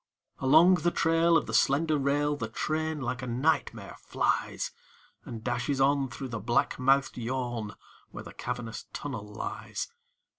Along 0.39 0.73
the 0.77 0.89
trail 0.89 1.37
Of 1.37 1.45
the 1.45 1.53
slender 1.53 1.95
rail 1.95 2.35
The 2.35 2.47
train, 2.49 3.01
like 3.01 3.21
a 3.21 3.27
nightmare, 3.27 3.97
flies 3.99 4.71
And 5.25 5.43
dashes 5.43 5.79
on 5.79 6.09
Through 6.09 6.29
the 6.29 6.39
black 6.39 6.79
mouthed 6.79 7.17
yawn 7.19 7.75
Where 8.09 8.23
the 8.23 8.33
cavernous 8.33 8.87
tunnel 8.93 9.31
lies. 9.31 9.93